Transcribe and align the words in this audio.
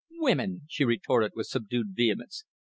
"Women!" 0.17 0.61
she 0.67 0.83
retorted, 0.83 1.33
with 1.35 1.45
subdued 1.45 1.89
vehemence. 1.93 2.43